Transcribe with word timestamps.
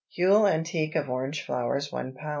Huile 0.17 0.47
antique 0.47 0.95
of 0.95 1.11
orange 1.11 1.43
flowers 1.45 1.91
1 1.91 2.13
lb. 2.13 2.29